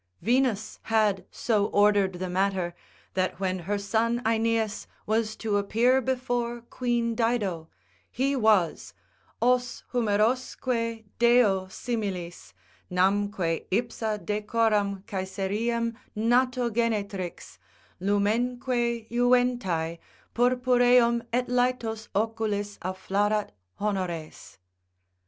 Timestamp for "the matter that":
2.13-3.39